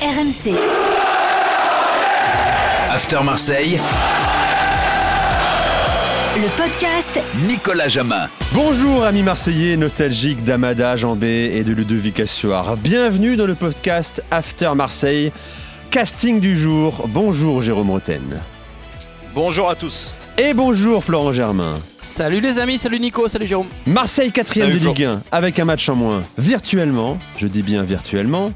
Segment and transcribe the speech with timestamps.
[0.00, 0.54] RMC.
[2.90, 3.78] After Marseille.
[6.36, 8.30] Le podcast Nicolas Jamin.
[8.54, 12.78] Bonjour amis marseillais nostalgiques d'Amada, Jambé et de Ludovic Assoir.
[12.78, 15.32] Bienvenue dans le podcast After Marseille.
[15.90, 17.06] Casting du jour.
[17.06, 18.40] Bonjour Jérôme Roten.
[19.34, 20.14] Bonjour à tous.
[20.42, 21.74] Et bonjour Florent Germain.
[22.00, 23.66] Salut les amis, salut Nico, salut Jérôme.
[23.86, 26.20] Marseille 4ème de Ligue 1 avec un match en moins.
[26.38, 28.50] Virtuellement, je dis bien virtuellement,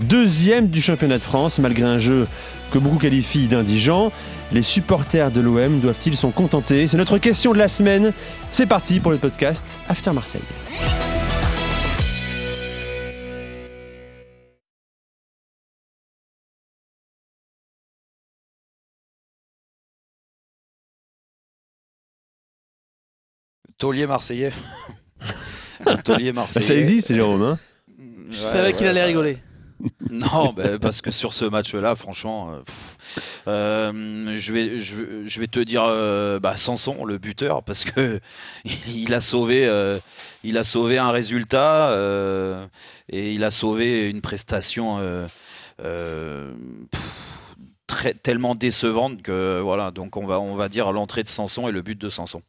[0.00, 2.26] deuxième du championnat de France malgré un jeu
[2.72, 4.10] que beaucoup qualifient d'indigent.
[4.50, 6.88] Les supporters de l'OM doivent-ils s'en contenter?
[6.88, 8.12] C'est notre question de la semaine.
[8.50, 10.42] C'est parti pour le podcast After Marseille.
[23.78, 24.52] Taulier marseillais.
[25.86, 26.66] Un taulier marseillais.
[26.66, 27.58] Ça existe Jérôme hein
[28.30, 29.06] Je Ouais, savais qu'il allait ouais.
[29.06, 29.38] rigoler.
[30.10, 35.28] Non, bah, parce que sur ce match-là, franchement, euh, pff, euh, je vais, je, vais-
[35.28, 38.18] je vais te dire, euh, bah, Sanson, le buteur, parce que
[38.88, 40.00] il a sauvé, euh,
[40.42, 42.66] il a sauvé un résultat euh,
[43.08, 45.28] et il a sauvé une prestation euh,
[45.84, 46.52] euh,
[46.90, 47.02] pff,
[47.86, 49.92] très, tellement décevante que voilà.
[49.92, 52.42] Donc on va, on va dire l'entrée de Sanson et le but de Sanson.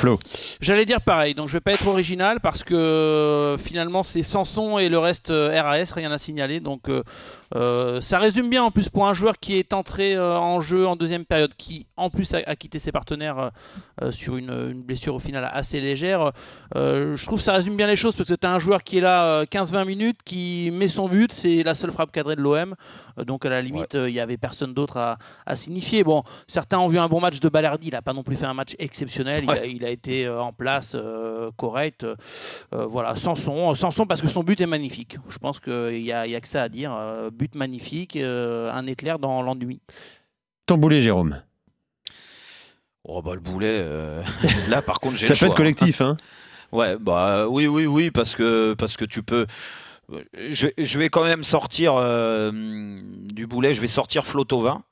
[0.00, 0.18] Flo.
[0.62, 4.78] J'allais dire pareil, donc je vais pas être original parce que euh, finalement c'est Sanson
[4.78, 6.58] et le reste euh, RAS, rien à signaler.
[6.60, 10.62] Donc euh, ça résume bien en plus pour un joueur qui est entré euh, en
[10.62, 13.50] jeu en deuxième période, qui en plus a, a quitté ses partenaires
[14.02, 16.32] euh, sur une, une blessure au final assez légère.
[16.74, 19.02] Je trouve que ça résume bien les choses parce que as un joueur qui est
[19.02, 22.74] là euh, 15-20 minutes, qui met son but, c'est la seule frappe cadrée de l'OM.
[23.26, 26.04] Donc à la limite, il y avait personne d'autre à, à signifier.
[26.04, 28.46] Bon, certains ont vu un bon match de Balerdi, il n'a pas non plus fait
[28.46, 32.04] un match exceptionnel, il, a, il a été euh, en place euh, correct.
[32.04, 35.18] Euh, voilà, Sanson, Sanson parce que son but est magnifique.
[35.28, 36.94] Je pense qu'il n'y a, il y a que ça à dire.
[36.94, 39.80] Euh, but magnifique, euh, un éclair dans l'ennui.
[40.66, 41.42] Ton boulet Jérôme?
[43.04, 44.22] Oh bah le boulet, euh,
[44.68, 45.48] là par contre j'ai Ça le peut choix.
[45.48, 46.16] être collectif hein
[46.72, 49.46] Ouais, bah oui, oui, oui, parce que parce que tu peux.
[50.50, 52.52] Je, je vais quand même sortir euh,
[53.32, 53.74] du boulet.
[53.74, 54.84] Je vais sortir Flotovin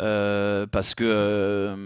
[0.00, 1.76] euh, parce que euh,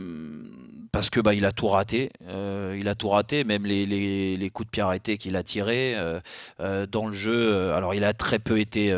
[0.92, 2.10] parce que bah il a tout raté.
[2.28, 5.42] Euh, il a tout raté, même les, les, les coups de pied arrêtés qu'il a
[5.42, 6.20] tirés euh,
[6.60, 7.32] euh, dans le jeu.
[7.34, 8.92] euh, Alors il a très peu été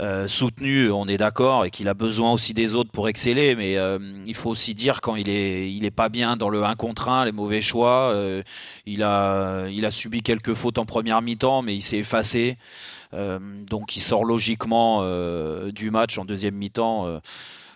[0.00, 3.54] euh, soutenu, on est d'accord, et qu'il a besoin aussi des autres pour exceller.
[3.54, 3.76] Mais
[4.26, 7.08] il faut aussi dire quand il est il est pas bien dans le 1 contre
[7.08, 8.14] 1, les mauvais choix.
[8.86, 12.56] il a, il a subi quelques fautes en première mi-temps, mais il s'est effacé.
[13.12, 15.02] Donc il sort logiquement
[15.70, 17.20] du match en deuxième mi-temps.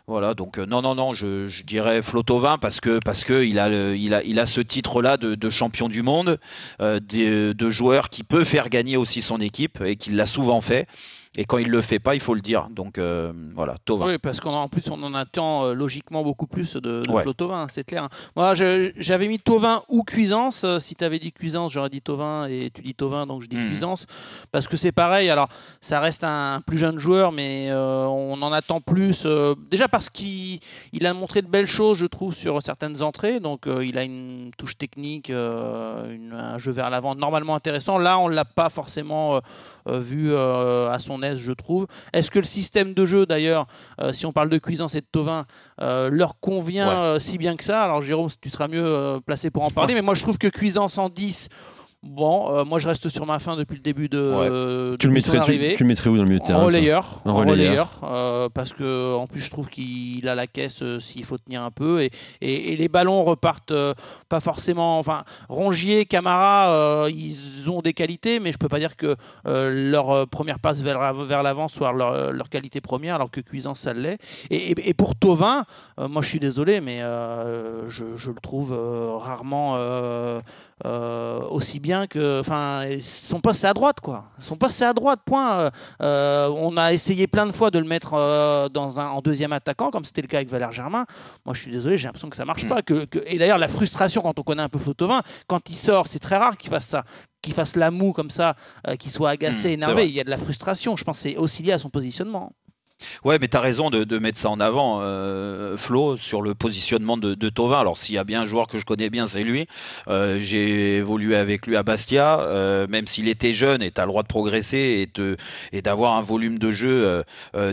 [0.09, 3.59] Euh, voilà, donc euh, non, non, non, je, dirais Flotovin parce que parce que il
[3.59, 6.39] a il a il a ce titre-là de, de champion du monde,
[6.81, 10.61] euh, de, de joueur qui peut faire gagner aussi son équipe et qui l'a souvent
[10.61, 10.87] fait.
[11.36, 12.69] Et quand il le fait pas, il faut le dire.
[12.70, 14.06] Donc euh, voilà, Tovin.
[14.06, 17.22] Oui, parce qu'en en plus, on en attend euh, logiquement beaucoup plus de, de Ouais.
[17.22, 18.08] Flo Thauvin, c'est clair.
[18.34, 20.64] Moi, j'avais mis Tovin ou Cuisance.
[20.64, 23.48] Euh, Si tu avais dit Cuisance, j'aurais dit Tovin et tu dis Tovin, donc je
[23.48, 23.69] dis Mhm.
[23.69, 24.06] Cuisance.
[24.52, 25.28] Parce que c'est pareil.
[25.30, 25.48] Alors,
[25.80, 29.26] ça reste un plus jeune joueur, mais euh, on en attend plus.
[29.70, 30.58] déjà parce qu'il
[30.92, 33.41] il a montré de belles choses, je trouve, sur certaines entrées.
[33.41, 37.98] Donc, il a une touche technique, une- un jeu vers l'avant normalement intéressant.
[37.98, 39.41] Là, on l'a pas forcément
[39.86, 41.87] vu à son je trouve.
[42.12, 43.66] Est-ce que le système de jeu, d'ailleurs,
[44.00, 45.47] euh, si on parle de Cuisance et de Tovin,
[45.81, 46.94] euh, leur convient Ouais.
[46.94, 47.82] euh, si bien que ça?
[47.82, 50.98] Alors, Jérôme, tu seras mieux placé pour en parler, mais moi, je trouve que Cuisance
[50.98, 51.48] en 10,
[52.02, 54.48] bon, euh, moi, je reste sur ma fin depuis le début de, Ouais.
[54.50, 56.66] euh, Tu le mettrais tu, tu le mettrais où dans le milieu de terrain En
[56.66, 58.00] relayeur, En relayeur.
[58.04, 61.62] euh, parce que en plus je trouve qu'il a la caisse euh, s'il faut tenir
[61.62, 63.72] un peu et, et- et les ballons repartent
[64.28, 64.98] pas forcément.
[64.98, 70.58] Enfin, Rongier, Camara, ils ont des qualités, mais je peux pas dire que leur première
[70.58, 74.18] passe vers, vers l'avant soit leur, leur qualité première, alors que Cuisance ça l'est.
[74.50, 75.64] Et, et- pour Tovin,
[75.98, 77.00] moi je suis désolé, mais
[77.88, 78.72] je, je le trouve
[79.18, 79.76] rarement.
[81.50, 82.41] aussi bien que.
[82.41, 84.24] Enfin, son poste c'est à droite, quoi.
[84.38, 85.70] Son poste c'est à droite, point.
[86.02, 89.52] Euh, on a essayé plein de fois de le mettre euh, dans un, en deuxième
[89.52, 91.06] attaquant, comme c'était le cas avec Valère Germain.
[91.44, 92.69] Moi, je suis désolé, j'ai l'impression que ça marche Mm.
[92.69, 92.82] pas.
[92.82, 96.06] Que, que- et d'ailleurs, la frustration quand on connaît un peu Flotovin, quand il sort,
[96.08, 97.05] c'est très rare qu'il fasse ça.
[97.43, 98.56] Qu'il fasse la moue comme ça,
[98.88, 100.06] euh, qu'il soit agacé, Mm, c'est énervé.
[100.08, 100.96] Il y a de la frustration.
[100.96, 102.52] Je pense que c'est aussi lié à son positionnement.
[103.25, 106.54] Ouais, mais tu as raison de, de mettre ça en avant, euh, Flo, sur le
[106.54, 107.78] positionnement de, de Tovin.
[107.78, 109.66] Alors, s'il y a bien un joueur que je connais bien, c'est lui.
[110.08, 114.04] Euh, J'ai évolué avec lui à Bastia, euh, même s'il était jeune et tu as
[114.04, 115.37] le droit de progresser et, de-
[115.72, 117.22] et d'avoir un volume de jeu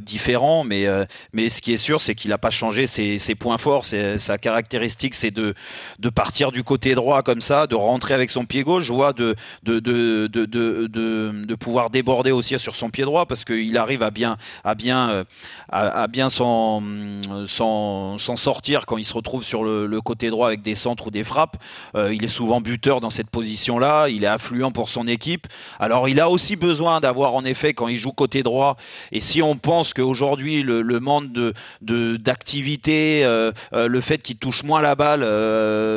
[0.02, 0.64] différent.
[0.66, 0.86] Mais,
[1.32, 3.86] mais ce qui est sûr, c'est qu'il n'a pas changé ses, points forts.
[3.86, 5.54] Sa caractéristique, c'est de,
[6.00, 8.86] de partir du côté droit comme ça, de rentrer avec son pied gauche.
[8.86, 13.78] Je vois de, de, de, de pouvoir déborder aussi sur son pied droit parce qu'il
[13.78, 15.26] arrive à bien, à bien bien,
[15.70, 16.82] à, bien s'en,
[18.18, 21.58] sortir quand il se retrouve sur le, côté droit avec des centres ou des frappes.
[21.96, 24.10] il est souvent buteur dans cette position-là.
[24.10, 25.48] Il est affluent pour son équipe.
[25.80, 28.78] Alors il a aussi besoin d'avoir en effet quand il joue côté droit.
[29.12, 31.54] Et si on pense qu'aujourd'hui le, le manque de,
[32.18, 33.24] d'activité,
[33.72, 35.24] le fait qu'il touche moins la balle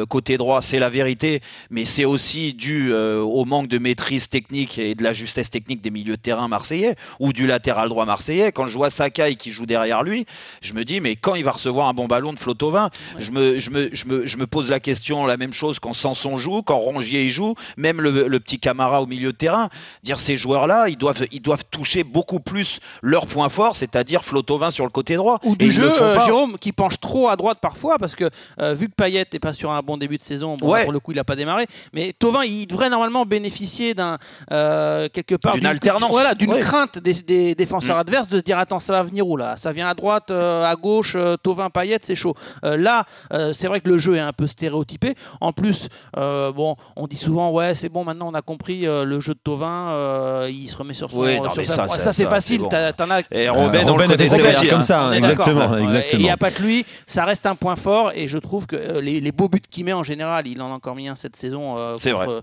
[0.06, 1.40] côté droit, c'est la vérité.
[1.70, 5.90] Mais c'est aussi dû au manque de maîtrise technique et de la justesse technique des
[5.90, 8.52] milieux de terrain marseillais ou du latéral droit marseillais.
[8.52, 10.26] Quand je vois Sakai qui joue derrière lui,
[10.62, 13.60] je me dis mais quand il va recevoir un bon ballon de Flotovin, je, me,
[13.60, 16.62] je, me, je, me, je me pose la question la même chose quand Sanson joue,
[16.62, 19.68] quand Rongier y joue, même le, le petit Camara au milieu de terrain.
[20.02, 24.72] Dire ces joueurs-là, ils doivent, ils doivent toucher beaucoup plus leur point fort, c'est-à-dire Flotovin
[24.72, 25.38] sur le côté droit.
[25.44, 28.28] Ou du jeu, euh, Jérôme, qui penche trop à droite parfois parce que
[28.60, 30.98] euh, vu que Payet n'est pas sur un bon début de saison, bon, pour le
[30.98, 34.18] coup il n'a pas démarré, mais Tovin il devrait normalement bénéficier d'un
[34.50, 38.00] euh, quelque part d'une alternance, voilà, d'une crainte des, défenseurs mm.
[38.00, 39.56] adverses de se dire attends ça va venir où là?
[39.56, 42.34] Ça vient à droite, euh, à gauche, euh, Tovin, Payet, c'est chaud.
[42.62, 43.04] là,
[43.52, 45.14] c'est vrai que le jeu est un peu stéréotypé.
[45.40, 49.34] En plus, bon, on dit souvent ouais c'est bon maintenant on a compris le jeu
[49.34, 51.20] de Tovin, il se remet sur son.
[51.20, 52.62] Oui, ça, ça, c'est facile.
[52.96, 53.22] T'en as.
[53.30, 56.18] Et Robben, on le connaissait comme ça, exactement, exactement.
[56.18, 58.98] Il n'y a pas que lui, ça reste un point fort et je trouve que
[59.00, 61.36] les, les beaux buts qu'il met en général, il en a encore mis un cette
[61.36, 61.96] saison.
[61.98, 62.40] c'est vrai euh,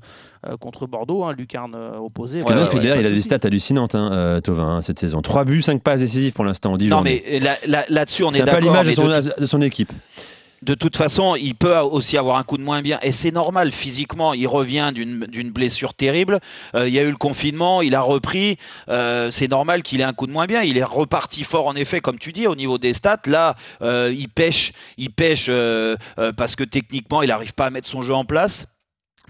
[0.59, 2.39] contre Bordeaux, hein, lucarne euh, opposée.
[2.39, 5.21] il, a des stats hallucinantes, hein, euh, Tovin, hein, cette saison.
[5.21, 7.23] 3 buts, 5 passes décisives pour l'instant en 10 Non, mais
[7.67, 8.53] là-dessus, on est, d'accord.
[8.53, 8.87] C'est pas l'image
[9.37, 9.91] de, son équipe
[10.61, 12.97] de toute façon, il peut aussi avoir un coup de moins bien.
[13.01, 16.39] Et c'est normal, physiquement, il revient d'une blessure terrible.
[16.73, 18.55] il y a eu le confinement, il a repris.
[18.87, 20.61] c'est normal qu'il ait un coup de moins bien.
[20.61, 23.23] Il est reparti fort, en effet, comme tu dis, au niveau des stats.
[23.25, 25.51] Là, il pêche, il pêche
[26.37, 28.72] parce que techniquement, il n'arrive pas à mettre son jeu en place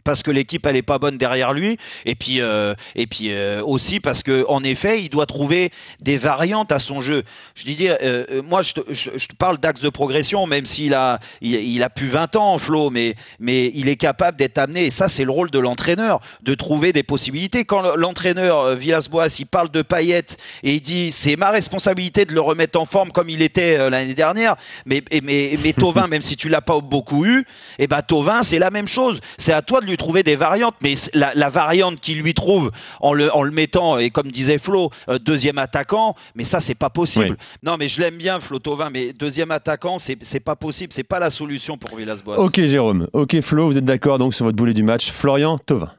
[0.04, 1.78] parce que l'équipe elle est pas bonne derrière lui.
[2.06, 6.18] Et puis euh, et puis euh, aussi parce que en effet il doit trouver des
[6.18, 7.24] variantes à son jeu.
[7.56, 10.94] Je dis dire euh, moi je te, je, te parle d'axe de progression même s'il
[10.94, 14.92] a il, a plus 20 ans Flo mais mais il est capable d'être amené et
[14.92, 17.66] ça c'est le rôle de l'entraîneur de trouver des possibilités.
[17.66, 20.26] Quand l'entraîneur Villas-Boas il parle de Payet
[20.64, 24.14] et il dit c'est ma responsabilité de le remettre en forme comme il était l'année
[24.14, 27.40] dernière mais mais mais Tovin même si tu l'as pas beaucoup eu
[27.80, 29.20] et eh ben Tovin c'est la même chose.
[29.38, 33.14] C'est à toi de lui trouver des variantes, mais la, variante qu'il lui trouve en
[33.14, 36.90] le, en le mettant, et comme disait Flo, euh, deuxième attaquant, mais ça, c'est pas
[36.90, 37.38] possible.
[37.64, 41.20] Non, mais je l'aime bien, Flo Tovin, mais deuxième attaquant, c'est pas possible, c'est pas
[41.20, 42.40] la solution pour Villas-Boas.
[42.40, 43.08] Ok, Jérôme.
[43.14, 45.12] Ok, Flo, vous êtes d'accord donc sur votre boulet du match.
[45.12, 45.92] Florian Tovin.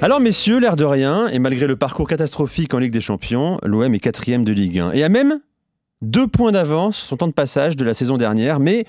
[0.00, 3.92] Alors messieurs, l'air de rien, et malgré le parcours catastrophique en Ligue des Champions, l'OM
[3.92, 4.92] est quatrième de Ligue 1.
[4.92, 5.40] Et a même
[6.02, 8.84] deux points d'avance, son temps de passage de la saison dernière, mais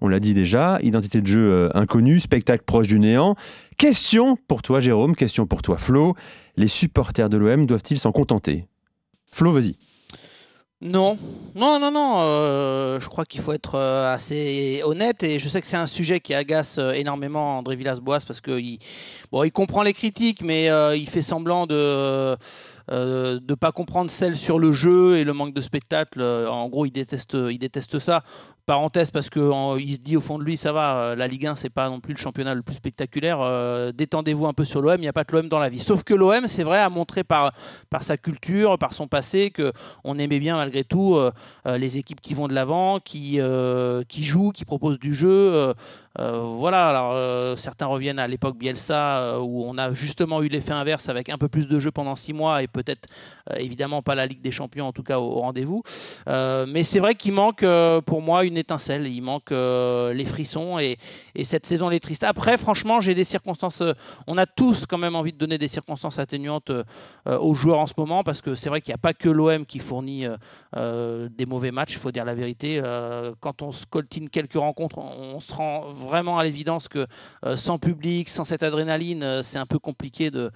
[0.00, 3.36] on l'a dit déjà, identité de jeu euh, inconnue, spectacle proche du néant.
[3.76, 6.14] Question pour toi, Jérôme, question pour toi, Flo.
[6.56, 8.66] Les supporters de l'OM doivent-ils s'en contenter?
[9.30, 9.76] Flo, vas-y.
[10.82, 11.18] Non,
[11.54, 12.20] non, non, non.
[12.20, 15.86] Euh, je crois qu'il faut être euh, assez honnête et je sais que c'est un
[15.86, 18.78] sujet qui agace énormément André Villas-Boas parce qu'il
[19.30, 22.34] bon, il comprend les critiques, mais il fait semblant de
[22.90, 26.22] de ne pas comprendre celle sur le jeu et le manque de spectacle.
[26.22, 28.22] En gros, il déteste, ça
[28.70, 31.56] parenthèse parce qu'il se dit au fond de lui ça va euh, la Ligue 1
[31.56, 34.94] c'est pas non plus le championnat le plus spectaculaire euh, détendez-vous un peu sur l'OM
[34.94, 36.88] il n'y a pas que l'OM dans la vie sauf que l'OM c'est vrai a
[36.88, 37.52] montré par,
[38.00, 39.72] sa culture par son passé que
[40.04, 41.32] on aimait bien malgré tout euh,
[41.78, 43.40] les équipes qui vont de l'avant qui
[44.22, 45.74] jouent qui proposent du jeu
[46.18, 51.28] voilà, alors certains reviennent à l'époque Bielsa où on a justement eu l'effet inverse avec
[51.28, 53.08] un peu plus de jeu pendant six mois et peut-être
[53.56, 55.82] évidemment pas la Ligue des Champions en tout cas au, rendez-vous.
[56.26, 57.64] mais c'est vrai qu'il manque
[58.06, 59.06] pour moi une étincelle.
[59.06, 60.98] Il manque euh, les frissons et,
[61.42, 62.24] cette saison est triste.
[62.24, 63.80] Après, franchement, j'ai des circonstances.
[63.80, 63.92] Euh,
[64.26, 66.84] on a tous quand même envie de donner des circonstances atténuantes euh,
[67.26, 69.64] aux joueurs en ce moment parce que c'est vrai qu'il n'y a pas que l'OM
[69.66, 70.26] qui fournit
[70.74, 71.94] des mauvais matchs.
[71.94, 72.80] Il faut dire la vérité.
[73.40, 77.06] quand on scoltine quelques rencontres, on, se rend vraiment à l'évidence que
[77.56, 80.50] sans public, sans cette adrénaline, c'est un peu compliqué de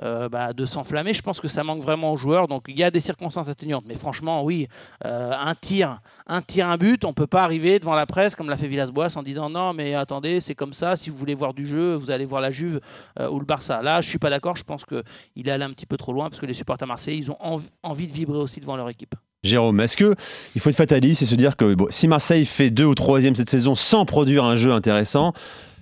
[0.00, 1.12] euh, bah, de s'enflammer.
[1.12, 2.46] Je pense que ça manque vraiment aux joueurs.
[2.46, 3.82] Donc il y a des circonstances atténuantes.
[3.84, 4.68] Mais franchement, oui,
[5.04, 8.48] euh, un tir, un tir, un but, on peut pas arriver devant la presse comme
[8.48, 10.94] l'a fait Villas-Boas en disant non, mais attendez, c'est comme ça.
[10.94, 12.80] Si vous voulez voir du jeu, vous allez voir la Juve
[13.18, 13.82] euh, ou le Barça.
[13.82, 14.56] Là, je suis pas d'accord.
[14.56, 17.18] Je pense qu'il est allé un petit peu trop loin parce que les supporters marseillais,
[17.18, 17.38] ils ont
[17.82, 19.16] envie de vibrer aussi devant leur équipe.
[19.44, 20.14] Jérôme, est-ce que
[20.54, 23.50] il faut être fataliste et se dire que si Marseille fait deux ou troisième cette
[23.50, 25.32] saison sans produire un jeu intéressant,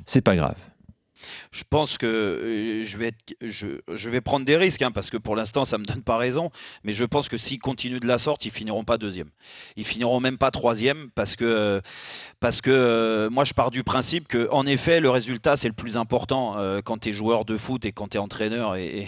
[0.04, 0.56] c'est pas grave
[1.50, 5.78] je pense que euh, je vais, prendre des risques, hein, parce que pour l'instant, ça
[5.78, 6.50] me donne pas raison.
[6.84, 9.30] Mais je pense que s'ils continuent de la sorte, ils finiront pas deuxième.
[9.76, 11.80] Ils finiront même pas troisième, parce que,
[12.40, 15.74] parce que euh, moi, je pars du principe que, en effet, le résultat, c'est le
[15.74, 19.06] plus important euh, quand tu es joueur de foot et quand tu es entraîneur et,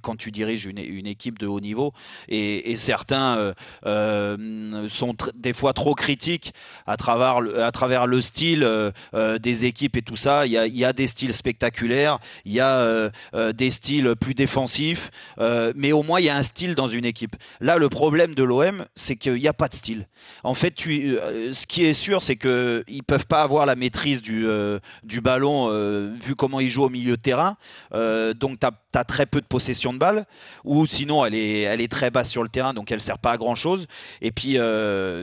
[0.00, 1.92] quand tu diriges une, équipe de haut niveau.
[2.28, 3.54] Et, certains
[3.84, 6.52] sont des fois trop critiques
[6.86, 10.46] à travers, à travers le style des équipes et tout ça.
[10.46, 14.14] Il y a, y a des styles spectaculaires, il y a euh, euh, des styles
[14.14, 17.34] plus défensifs, euh, mais au moins il y a un style dans une équipe.
[17.60, 20.06] Là, le problème de l'OM, c'est qu'il n'y a pas de style.
[20.44, 24.46] En fait, ce qui est sûr, c'est qu'ils ne peuvent pas avoir la maîtrise du,
[25.02, 25.68] du ballon
[26.22, 27.56] vu comment ils jouent au milieu de terrain.
[27.92, 28.66] donc, tu
[29.04, 30.26] très peu de possession de balle,
[30.64, 33.18] ou sinon elle est, elle est très basse sur le terrain, donc elle ne sert
[33.18, 33.86] pas à grand chose.
[34.20, 34.58] Et puis,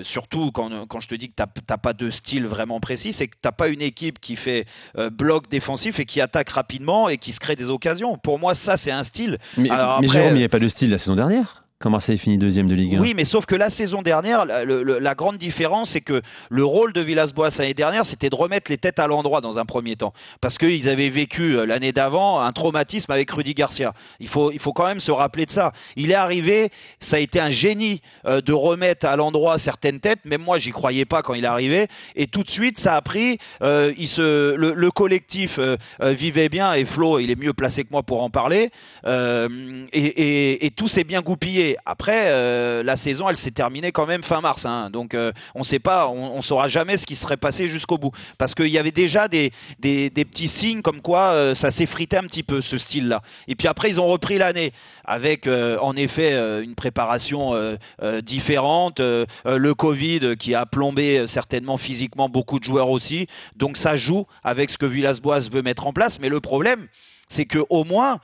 [0.03, 3.27] surtout, quand, quand je te dis que tu n'as pas de style vraiment précis, c'est
[3.27, 4.65] que tu n'as pas une équipe qui fait
[5.11, 8.17] bloc défensif et qui attaque rapidement et qui se crée des occasions.
[8.17, 9.37] Pour moi, ça, c'est un style.
[9.57, 9.69] Mais,
[10.01, 11.63] mais Jérôme, il n'y avait pas de style la saison dernière?
[11.81, 12.99] Quand Marseille finit deuxième de Ligue 1.
[12.99, 16.99] Oui, mais sauf que la saison dernière, la, grande différence, c'est que le rôle de
[16.99, 20.11] Villas-Boas l'année dernière, c'était de remettre les têtes à l'endroit dans un premier temps.
[20.41, 23.93] Parce qu'ils avaient vécu euh, l'année d'avant un traumatisme avec Rudy Garcia.
[24.19, 25.71] Il faut, quand même se rappeler de ça.
[25.95, 26.69] Il est arrivé,
[26.99, 30.19] ça a été un génie euh, de remettre à l'endroit certaines têtes.
[30.25, 31.87] Même moi, j'y croyais pas quand il est arrivé.
[32.17, 33.37] Et tout de suite, ça a pris.
[33.61, 35.59] Euh, le, le collectif
[36.01, 38.69] vivait bien et Flo, il est mieux placé que moi pour en parler.
[39.05, 41.68] Et tout s'est bien goupillé.
[41.85, 44.65] Après, euh, la saison, elle s'est terminée quand même fin mars.
[44.65, 44.89] Hein.
[44.89, 48.11] donc, euh, on sait pas, on, on, saura jamais ce qui serait passé jusqu'au bout.
[48.37, 52.43] Parce qu'il y avait déjà des, petits signes comme quoi euh, ça s'effritait un petit
[52.43, 53.21] peu, ce style-là.
[53.47, 54.71] Et puis après, ils ont repris l'année
[55.05, 56.33] avec, en effet,
[56.63, 57.77] une préparation
[58.21, 58.99] différente.
[58.99, 63.27] le Covid qui a plombé certainement physiquement beaucoup de joueurs aussi.
[63.55, 66.19] Donc, ça joue avec ce que Villas-Boas veut mettre en place.
[66.19, 66.87] Mais le problème,
[67.29, 68.19] c'est que au moins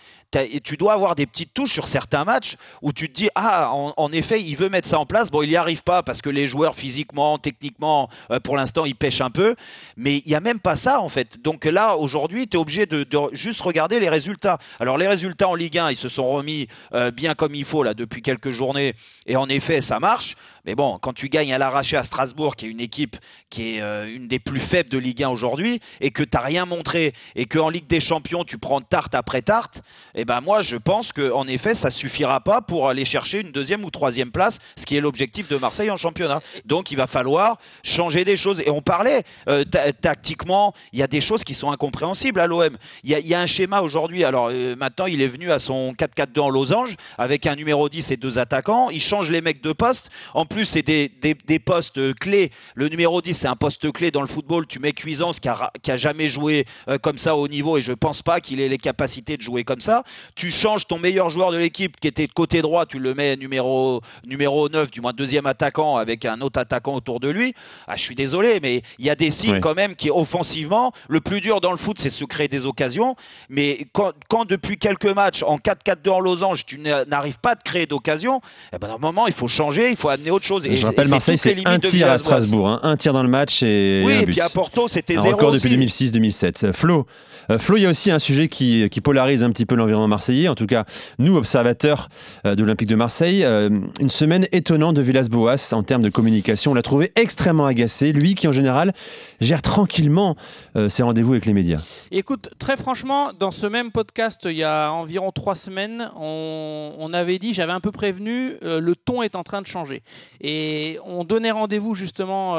[0.64, 4.12] tu dois avoir des petites touches sur certains matchs où tu te dis ah en,
[4.12, 5.32] effet il veut mettre ça en place.
[5.32, 8.96] Bon il n'y arrive pas parce que les joueurs physiquement techniquement euh, pour l'instant ils
[8.96, 9.56] pêchent un peu.
[9.98, 11.42] Mais il n'y a même pas ça en fait.
[11.42, 14.58] Donc là aujourd'hui tu es obligé de, juste regarder les résultats.
[14.80, 17.84] Alors les résultats en Ligue 1 ils se sont remis euh, bien comme il faut
[17.84, 18.94] là depuis quelques journées.
[19.26, 20.36] Et en effet ça marche.
[20.66, 23.18] Mais bon, quand tu gagnes à l'arraché à Strasbourg, qui est une équipe
[23.52, 26.42] qui est euh, une des plus faibles de Ligue 1 aujourd'hui, et que tu n'as
[26.42, 29.84] rien montré, et qu'en Ligue des Champions, tu prends tarte après tarte,
[30.16, 33.52] et eh ben moi, je pense qu'en effet, ça suffira pas pour aller chercher une
[33.52, 36.42] deuxième ou troisième place, ce qui est l'objectif de Marseille en championnat.
[36.66, 38.60] Donc, il va falloir changer des choses.
[38.62, 39.64] Et on parlait, euh,
[40.02, 42.76] tactiquement, il y a des choses qui sont incompréhensibles à l'OM.
[43.04, 44.24] Il y, a un schéma aujourd'hui.
[44.24, 48.10] Alors, euh, maintenant, il est venu à son 4-4-2 en losange, avec un numéro 10
[48.10, 48.90] et deux attaquants.
[48.90, 50.10] Il change les mecs de poste.
[50.34, 52.50] En plus, c'est des, des, postes clés.
[52.74, 54.66] Le numéro 10, c'est un poste clé dans le football.
[54.66, 58.24] Tu mets Cuisance qui a, jamais joué euh, comme ça au niveau et je pense
[58.24, 60.04] pas qu'il ait les capacités de jouer comme ça.
[60.36, 63.36] Tu changes ton meilleur joueur de l'équipe qui était de côté droit, tu le mets
[63.38, 67.54] numéro, numéro 9, du moins deuxième attaquant avec un autre attaquant autour de lui.
[67.88, 71.22] Ah, je suis désolé, mais il y a des signes quand même qui, offensivement, le
[71.22, 73.16] plus dur dans le foot, c'est se créer des occasions.
[73.50, 77.64] Mais quand, quand depuis quelques matchs, en 4-4-2 en losange, tu n'arrives pas à te
[77.64, 78.42] créer d'occasion,
[78.74, 80.66] eh ben, à un moment, il faut changer, il faut amener autre chose.
[80.66, 83.64] Et, je rappelle, Marseille, c'est un tir à Strasbourg, hein, un tir dans le match
[83.64, 84.04] et.
[84.06, 84.32] Oui, un et but.
[84.34, 85.42] puis à Porto, c'était zéro.
[85.44, 85.70] aussi.
[85.70, 86.74] depuis 2006-2007.
[86.74, 87.06] Flo,
[87.52, 89.95] euh, Flo, il y a aussi un sujet qui, qui polarise un petit peu l'environnement
[90.08, 90.86] marseillais, en tout cas,
[91.20, 92.10] nous, observateurs
[92.46, 93.44] euh, de l'Olympique de Marseille.
[93.44, 96.72] Euh, une semaine étonnante de Villas-Boas en termes de communication.
[96.72, 98.94] On l'a trouvé extrêmement agacé, lui qui, en général,
[99.42, 100.36] gère tranquillement
[100.76, 101.82] euh, ses rendez-vous avec les médias.
[102.12, 107.40] Écoute, très franchement, dans ce même podcast, il y a environ trois semaines, on, avait
[107.40, 110.04] dit, j'avais un peu prévenu, le ton est en train de changer.
[110.42, 112.58] Et on donnait rendez-vous justement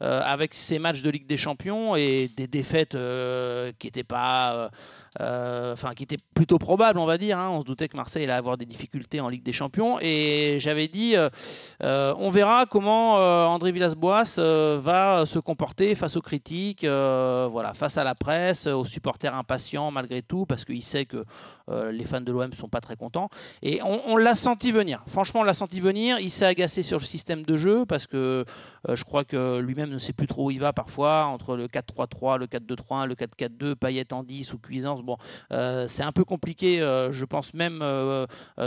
[0.00, 2.96] avec ces matchs de Ligue des Champions et des défaites
[3.78, 4.70] qui n'étaient pas
[5.18, 7.38] enfin qui était plutôt probable, on va dire.
[7.38, 7.50] Hein.
[7.52, 9.98] On se doutait que Marseille allait avoir des difficultés en Ligue des Champions.
[10.00, 11.28] Et j'avais dit, euh,
[11.82, 14.36] euh, on verra comment André Villas-Boas
[14.78, 20.22] va se comporter face aux critiques, voilà, face à la presse, aux supporters impatients malgré
[20.22, 21.24] tout, parce qu'il sait que
[21.90, 23.28] les fans de l'OM sont pas très contents.
[23.62, 25.02] Et on, l'a senti venir.
[25.06, 26.18] Franchement, on l'a senti venir.
[26.18, 28.44] Il s'est agacé sur le système de jeu parce que
[28.88, 32.38] je crois que lui-même ne sait plus trop où il va parfois entre le 4-3-3,
[32.38, 35.16] le 4-2-3-1, le 4-4-2, Payet en 10 ou Cuisance Bon,
[35.50, 36.78] c'est un peu compliqué,
[37.10, 37.84] je pense même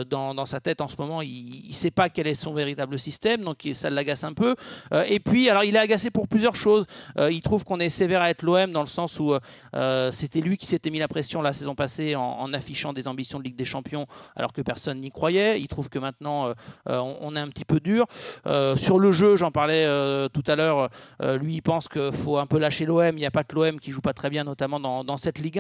[0.10, 3.42] dans, sa tête en ce moment, il ne sait pas quel est son véritable système,
[3.42, 4.56] donc ça l'agace un peu.
[5.08, 6.86] et puis, alors il est agacé pour plusieurs choses.
[7.18, 9.34] il trouve qu'on est sévère à être l'OM dans le sens où
[10.12, 13.44] c'était lui qui s'était mis la pression la saison passée en, affichant des ambitions de
[13.44, 15.60] Ligue des Champions alors que personne n'y croyait.
[15.60, 16.54] Il trouve que maintenant
[16.86, 18.06] on, est un petit peu dur.
[18.76, 19.88] sur le jeu, j'en parlais
[20.30, 23.16] tout à l'heure, lui il pense qu'il faut un peu lâcher l'OM.
[23.16, 25.60] Il n'y a pas que l'OM qui joue pas très bien, notamment dans, cette Ligue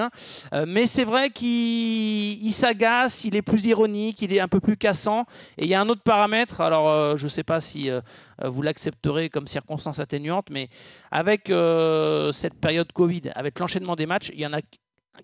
[0.52, 0.63] 1.
[0.68, 5.26] Mais c'est vrai qu'il s'agace, il est plus ironique, il est un peu plus cassant.
[5.58, 7.90] Et il y a un autre paramètre, alors je ne sais pas si
[8.44, 10.70] vous l'accepterez comme circonstance atténuante, mais
[11.12, 11.52] avec
[12.34, 14.62] cette période Covid, avec l'enchaînement des matchs, il y en a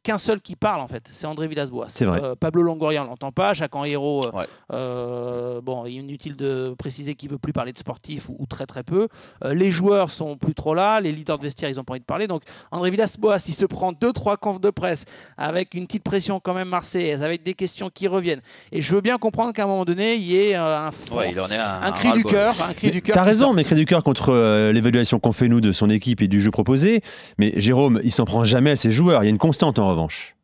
[0.03, 1.87] qu'un seul qui parle en fait, c'est André Villas-Boas.
[1.89, 2.21] C'est vrai.
[2.23, 3.53] Euh, Pablo Longoria, on l'entend pas.
[3.53, 4.25] Chacun héros.
[4.25, 8.83] Euh, euh, bon, inutile de préciser qu'il veut plus parler de sportif ou, très très
[8.83, 9.07] peu.
[9.43, 10.99] les joueurs sont plus trop là.
[11.01, 12.27] Les leaders de vestiaire, ils ont pas envie de parler.
[12.27, 15.05] Donc André Villas-Boas, il se prend deux trois confs de presse
[15.37, 18.41] avec une petite pression quand même marseillaise, avec des questions qui reviennent.
[18.71, 22.13] Et je veux bien comprendre qu'à un moment donné, il y ait un, un, cri
[22.13, 23.15] du cœur, un cri du cœur.
[23.15, 26.27] T'as raison, mais cri du cœur contre l'évaluation qu'on fait nous de son équipe et
[26.27, 27.01] du jeu proposé.
[27.37, 29.23] Mais Jérôme, il s'en prend jamais à ses joueurs.
[29.23, 30.38] Il y a une constante en revanche.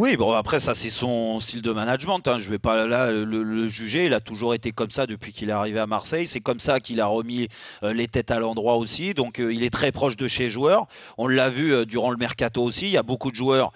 [0.00, 2.20] Oui, bon après ça c'est son style de management.
[2.28, 2.38] Hein.
[2.38, 4.06] Je vais pas là le, juger.
[4.06, 6.28] Il a toujours été comme ça depuis qu'il est arrivé à Marseille.
[6.28, 7.48] C'est comme ça qu'il a remis
[7.82, 9.12] euh, les têtes à l'endroit aussi.
[9.12, 10.86] Donc euh, il est très proche de chez joueurs.
[11.16, 12.84] On l'a vu euh, durant le mercato aussi.
[12.84, 13.72] Il y a beaucoup de joueurs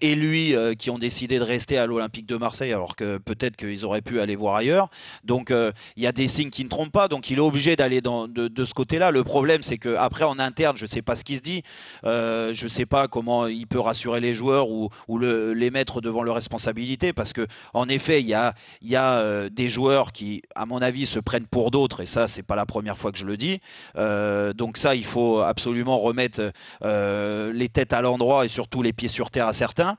[0.00, 3.84] et lui qui ont décidé de rester à l'Olympique de Marseille alors que peut-être qu'ils
[3.84, 4.88] auraient pu aller voir ailleurs.
[5.24, 7.08] Donc il y a des signes qui ne trompent pas.
[7.08, 9.10] Donc il est obligé d'aller de, ce côté-là.
[9.10, 11.62] Le problème c'est que après en interne, je sais pas ce qui se dit.
[12.04, 16.22] je sais pas comment il peut rassurer les joueurs ou, ou le les mettre devant
[16.22, 20.42] leurs responsabilités parce que en effet il y a, y a euh, des joueurs qui
[20.54, 23.18] à mon avis se prennent pour d'autres et ça c'est pas la première fois que
[23.18, 23.60] je le dis.
[23.96, 26.52] Euh, donc ça il faut absolument remettre
[26.82, 29.96] euh, les têtes à l'endroit et surtout les pieds sur terre à certains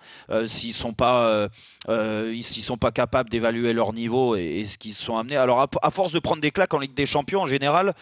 [0.48, 1.48] s'ils sont pas
[1.88, 5.38] s'ils sont pas capables d'évaluer leur niveau et, ce qu'ils sont amenés.
[5.38, 7.94] Alors à, force de prendre des claques en Ligue des Champions en général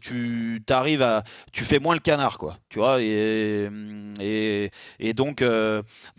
[0.00, 3.68] tu t'arrives à tu fais moins le canard quoi tu vois et,
[4.98, 5.42] et, donc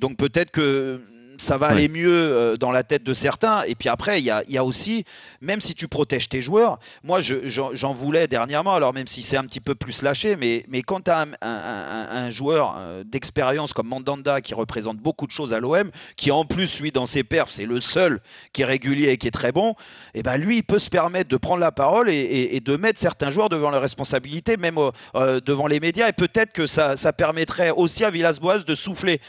[0.09, 0.99] donc peut-être que
[1.39, 3.63] ça va aller mieux euh, dans la tête de certains.
[3.63, 5.05] Et puis après, il y a, aussi,
[5.41, 9.45] même si tu protèges tes joueurs, moi j'en voulais dernièrement, alors même si c'est un
[9.45, 14.41] petit peu plus lâché, mais, mais quand tu as un, joueur euh, d'expérience comme Mandanda
[14.41, 17.65] qui représente beaucoup de choses à l'OM, qui en plus, lui, dans ses perfs, c'est
[17.65, 18.19] le seul
[18.53, 19.71] qui est régulier et qui est très bon,
[20.13, 22.99] et eh ben lui, il peut se permettre de prendre la parole et, de mettre
[22.99, 24.77] certains joueurs devant leurs responsabilités, même
[25.15, 26.09] euh, devant les médias.
[26.09, 29.21] Et peut-être que ça, ça permettrait aussi à Villas-Boas de souffler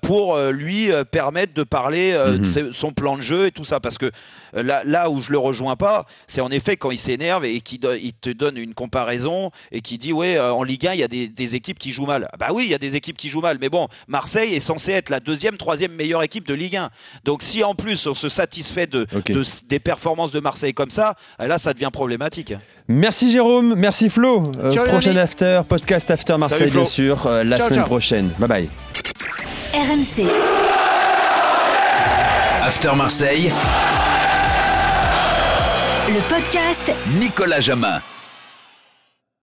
[0.00, 2.72] pour lui permettre de parler euh, de mhm.
[2.72, 3.80] son plan de jeu et tout ça.
[3.80, 4.10] Parce que
[4.56, 7.60] euh, là, là où je le rejoins pas, c'est en effet quand il s'énerve et
[7.60, 11.00] qu'il il te donne une comparaison et qui dit ouais euh, en Ligue 1 il
[11.00, 12.28] y a des, équipes qui jouent mal.
[12.38, 14.92] Bah oui il y a des équipes qui jouent mal, mais bon Marseille est censé
[14.92, 16.90] être la deuxième, troisième meilleure équipe de Ligue 1.
[17.24, 19.06] Donc si en plus on se satisfait de,
[19.68, 22.54] des performances de Marseille comme ça, là ça devient problématique.
[22.88, 24.40] Merci Jérôme, merci Flo.
[24.40, 28.30] prochain after, podcast after Marseille bien sûr, la semaine prochaine.
[28.38, 28.68] Bye bye.
[29.74, 30.61] RMC.
[32.64, 33.50] After Marseille.
[36.08, 38.00] Le podcast Nicolas Jamin.